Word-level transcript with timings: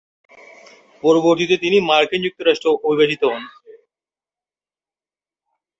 পরবর্তীতে 1.03 1.55
তিনি 1.63 1.77
মার্কিন 1.89 2.21
যুক্তরাষ্ট্রে 2.25 2.69
অভিবাসিত 2.79 3.21
হন। 3.31 3.43